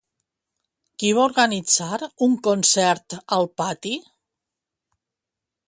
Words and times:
Qui 1.01 1.11
va 1.17 1.25
organitzar 1.29 1.99
un 2.27 2.33
concert 2.49 3.17
al 3.37 3.47
pati? 3.63 3.95